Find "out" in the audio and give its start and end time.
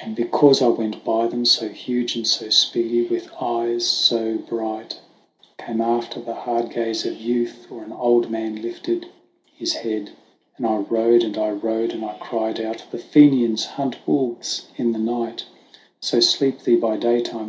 12.60-12.82